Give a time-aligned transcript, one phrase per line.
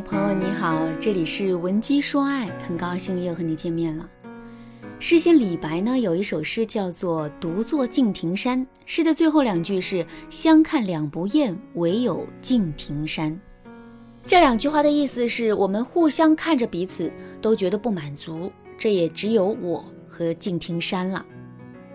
[0.00, 4.08] 朋友你好，这里是文姬说爱，很高兴又和你见面了。
[4.98, 13.38] 诗仙李白呢有一首诗叫做《独坐敬亭山》，诗的最后两句是“相看两不厌，唯有敬亭山”。
[14.26, 17.10] 这两句话的意思是我们互相看着彼此
[17.40, 21.24] 都觉得不满足，这也只有我和敬亭山了。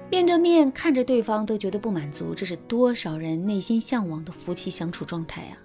[0.09, 5.57] 面对面看着对方都觉得不满足，这是多少人内心向往的夫妻相处状态啊！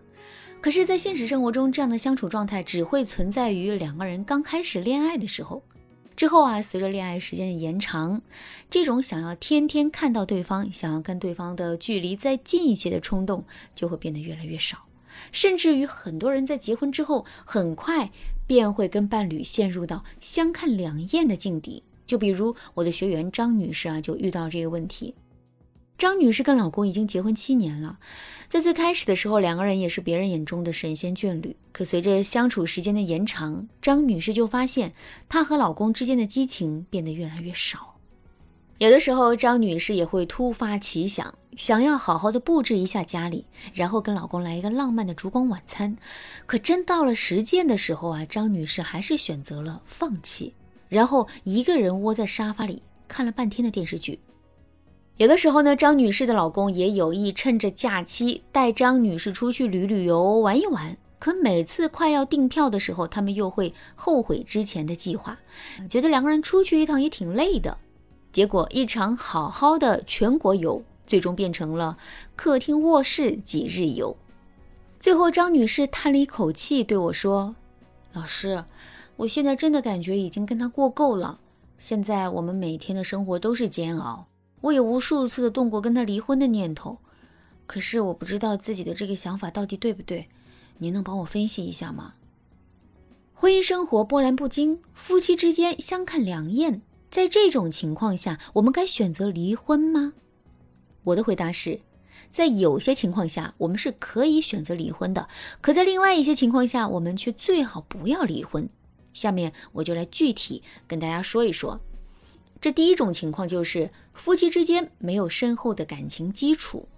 [0.60, 5.62] 可是，在现实生活中，这样的相处状态只会存在于两个人刚开始恋爱的时候。
[6.16, 8.20] 之后啊，随着恋爱时间的延长，
[8.68, 14.78] 这种想要天天看到对方、想要跟对方的距离再近一些的冲动，就会变得越来越少。
[15.30, 18.10] 甚至于，很多人在结婚之后，很快
[18.46, 21.82] 便会跟伴侣陷入到相看两厌的境地。
[22.06, 25.14] 就比如我的学员张女士啊，就遇到这个问题。
[25.98, 27.98] 张女士跟老公已经结婚七年了，
[28.48, 31.56] 在最开始的时候，两个人也是别人眼中的神仙眷侣。
[31.72, 34.92] 可随着相处时间的延长，张女士就发现
[35.28, 37.94] 她和老公之间的激情变得越来越少。
[38.76, 45.96] 有的时候，张女士也会突发奇想，想要好好的布置一下家里，然后跟老公来一个浪漫的烛光晚餐。
[46.44, 50.52] 可真到了实践的时候啊，张女士还是选择了放弃，
[50.90, 54.20] 然后一个人窝在沙发里看了半天的电视剧。
[55.16, 60.94] 有的时候呢，张女士的老公也有意趁着假期带张女士出去旅旅游玩一玩。
[61.18, 65.38] 可每次快要订票的时候，他们又会后悔之前的计划，
[65.88, 67.78] 觉得两个人出去一趟也挺累的。
[68.30, 71.96] 结果一场好好的全国游，最终变成了
[72.36, 74.14] 客厅卧室几日游。
[75.00, 77.56] 最后，张女士叹了一口气对我说
[78.12, 78.62] ：“老师，
[79.16, 81.40] 我现在真的感觉已经跟他过够了。
[81.78, 84.26] 现在我们每天的生活都是煎熬。”
[84.62, 86.98] 我也无数次的动过跟他离婚的念头，
[87.66, 90.28] 可是我不知道自己的这个想法到底对不对，
[90.78, 92.14] 您能帮我分析一下吗？
[93.34, 96.80] 婚姻生活波澜不惊，夫妻之间相看两厌，
[97.10, 100.14] 在这种情况下，我们该选择离婚吗？
[101.04, 101.80] 我的回答是，
[102.30, 105.28] 在有些情况下，我们是可以选择离婚的，
[105.60, 108.68] 可在另外一些情况下，我们却最好不要离婚。
[109.12, 111.80] 下面我就来具体跟大家说一说。
[112.60, 116.88] 这第一种情况就是夫妻之间没有深厚的感情基础。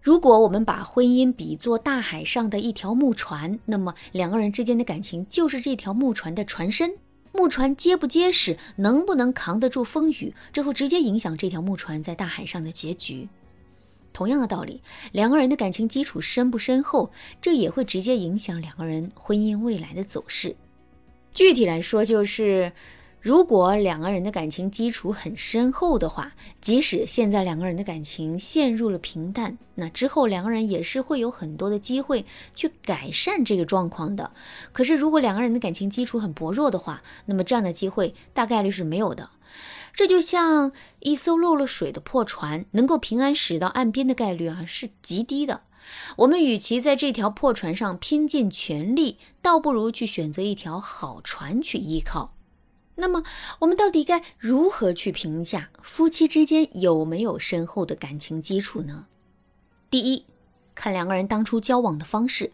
[0.00, 6.94] 如果我们把婚姻比作大海上的一条木船，那么两个人之间的感情就是这条木船的船身。
[7.32, 13.28] 木船结不结实，能不能扛得住风雨，这会直接影响这条木船在大海上的结局。
[14.12, 17.10] 同样的道理，两个人的感情基础深不深厚，
[17.42, 20.54] 这也会直接影响两个人婚姻未来的走势。
[21.32, 22.72] 具体来说，就是。
[23.24, 34.30] 如果两个人的感情基础很深厚的话，即使现在两个人的感情陷入了平淡，那之后两个人也是会有很多的机会去改善这个状况的。
[34.72, 39.30] 可是如果两个人的感情基础很薄弱的话，那么这样的机会大概率是没有的。
[39.94, 45.62] 这就像一艘漏了水的破船，能够平安驶到岸边的概率啊是极低的。
[46.18, 52.33] 我们与其在这条破船上拼尽全力，倒不如去选择一条好船去依靠。
[52.96, 53.24] 那么，
[53.60, 59.06] 我们到底该如何去评价夫妻之间有没有深厚的感情基础呢？
[59.90, 60.26] 第一，
[60.74, 62.52] 看两个人当初交往的方式。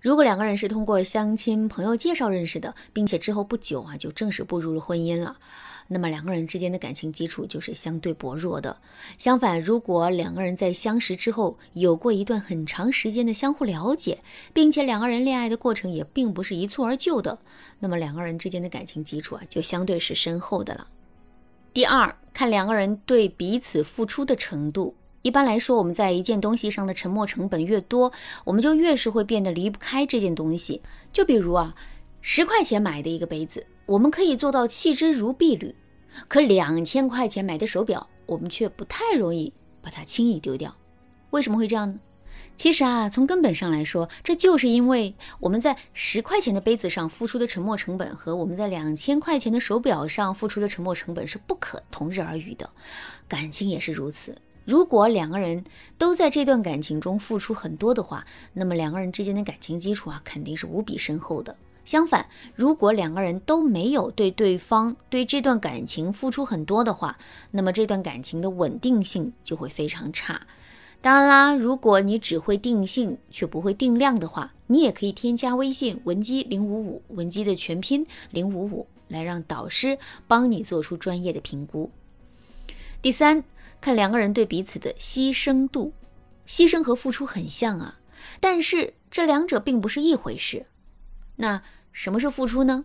[0.00, 5.38] 如果两个人是通过相亲、朋友介绍认识的，并且之后不久啊就正式步入了婚姻了。
[5.86, 8.76] 那么两个人之间的感情基础就是相对薄弱的。
[9.18, 14.18] 相反，如果两个人在相识之后有过一段很长时间的相互了解，
[14.52, 17.38] 并且两个人恋爱的过程也并不是一蹴而就的，
[17.78, 20.86] 那么两个人之间的感情基础啊就相对是深厚的了。
[21.72, 24.94] 第二，看两个人对彼此付出的程度。
[25.22, 28.12] 一般来说，我们在一件东西上的沉没成本越多，
[28.44, 30.82] 我们就越是会变得离不开这件东西。
[31.12, 31.74] 就比如啊，
[32.20, 33.66] 十块钱买的一个杯子。
[33.86, 35.74] 我们可以做到弃之如敝履，
[36.28, 39.52] 可两千块钱买的手表，我们却不太容易
[39.82, 40.74] 把它轻易丢掉。
[41.30, 42.00] 为什么会这样呢？
[42.56, 52.70] 其实啊，从根本上来说，这就是因为我们在十块钱的杯子上付出的沉没成本和我们在两千块钱的手表上付出的沉没成本是不可同日而语的。
[53.28, 54.36] 感情也是如此。
[54.64, 55.62] 如果两个人
[55.98, 61.54] 都在这段感情中付出很多的话，那么两个人之间的感情基础啊，肯定是无比深厚的。
[61.84, 67.18] 相反，如果两个人都没有对对方、对这段感情付出很多的话，
[67.50, 70.40] 那么这段感情的稳定性就会非常差。
[71.00, 81.90] 当然啦，如果你只会定性却不会定量的话，你也可以添加微信文姬零五五，文姬的全拼零五五，来让导师帮你做出专业的评估。
[83.02, 83.44] 第三，
[83.82, 85.92] 看两个人对彼此的牺牲度，
[86.48, 87.98] 牺牲和付出很像啊，
[88.40, 90.64] 但是这两者并不是一回事。
[91.36, 92.84] 那什么是付出呢？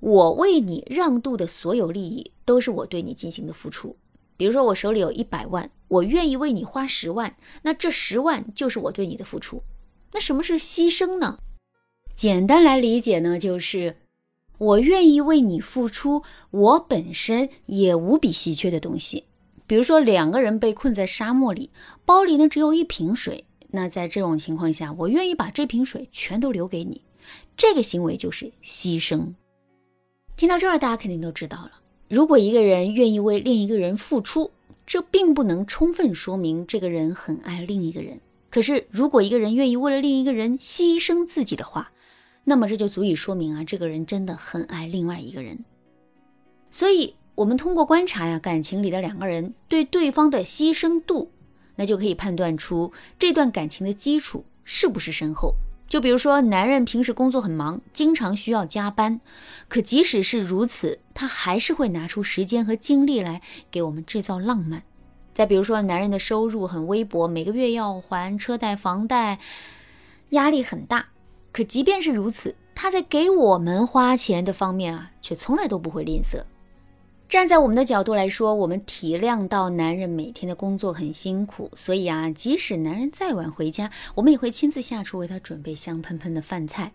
[0.00, 3.96] 我为你让渡的所有利益，都是我对你进行的付出。
[4.36, 9.62] 比如说，我手里有一百万，我愿意为你花十万，那这十万就是我对你的付出。
[10.12, 11.38] 那什么是牺牲呢？
[12.14, 13.96] 简单来理解呢，就是
[14.58, 19.24] 我愿意为你付出我本身也无比稀缺的东西。
[19.66, 21.70] 比如说，两个人被困在沙漠里，
[22.04, 23.44] 包里呢只有一瓶水。
[23.68, 27.00] 那在这种情况下，我愿意把这瓶水全都留给你。
[27.56, 29.34] 这个行为就是牺牲。
[30.36, 31.72] 听到这儿，大家肯定都知道了。
[32.08, 34.50] 如果一个人愿意为另一个人付出，
[34.86, 38.20] 这并不能充分说明这个人很爱另一个人。
[38.50, 41.90] 可是，如果一个人愿意为了另一个人牺牲自己的话，
[42.44, 45.64] 那么这就足以说明啊，这个人真的很爱另外一个人。
[46.70, 51.30] 所以，我们通过观察呀，感情里的两个人对对方的牺牲度，
[51.76, 55.54] 那就可以判断出这段感情的基础是不是深厚。
[55.94, 59.20] 就比如说，男人平时工作很忙，经常需要加班，
[59.68, 64.82] 可即使是如此，他还是会拿出时间和精力来给我们制造浪漫。
[65.34, 69.38] 再比如说，男人的收入很微薄，每个月要还车贷、房贷，
[70.30, 71.06] 压力很大。
[71.52, 76.42] 可即便是如此，他在给我们花钱的方面啊，却从来都不会吝啬。
[77.28, 86.92] 站在我们的角度来说，我们体谅到男人每天的工作很辛苦，所以啊，即使男人再晚回家，我们也会亲自下厨为他准备香喷喷的饭菜。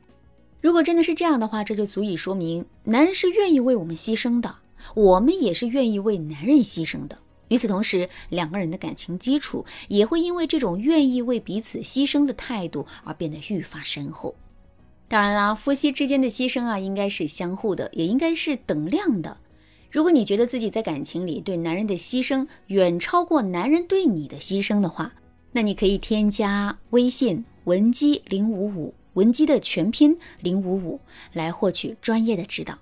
[0.61, 4.55] 如果真的是这样的话，这就足以说明男人是愿意为我们牺牲的，
[4.93, 7.17] 我们也是愿意为男人牺牲的。
[7.49, 14.35] 与此同时，两个人的感情基础也会因为这种愿意为彼此牺牲的态度而变得愈发深厚。
[15.07, 19.35] 当然啦，夫妻之间的牺牲啊，应该是相互的，也应该是等量的。
[19.91, 25.11] 如果你觉得自己在感情里对男人的牺牲远超过男人对你的牺牲的话，
[25.51, 30.99] 那你可以添加微信文姬零五五，文姬的全拼零五五，
[31.33, 32.77] 来获取专业的指导。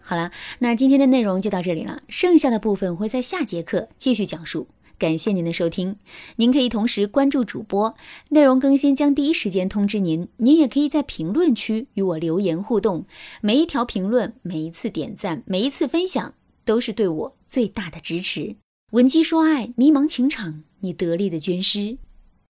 [0.00, 0.30] 好了，
[0.60, 4.68] 那今天的内容就到这里了，剩下的部分会在下节课继续讲述。
[4.98, 5.96] 感谢您的收听，
[6.36, 7.96] 您可以同时关注主播，
[8.28, 10.28] 内容更新将第一时间通知您。
[10.36, 13.04] 您也可以在评论区与我留言互动，
[13.40, 18.56] 每一条评论、每一次点赞、每一次分享，都是对我最大的支持。
[18.90, 21.96] 闻鸡说爱，迷茫情场，你得力的军师。